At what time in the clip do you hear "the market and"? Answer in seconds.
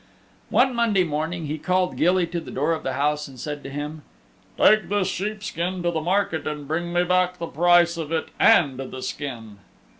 5.91-6.67